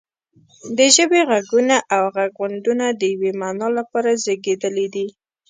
د 0.77 0.79
ژبې 0.95 1.21
غږونه 1.29 1.75
او 1.95 2.03
غږغونډونه 2.15 2.85
د 2.99 3.01
یوې 3.13 3.31
معنا 3.41 3.67
لپاره 3.79 4.11
زیږیدلي 4.23 4.87
دي 4.95 5.07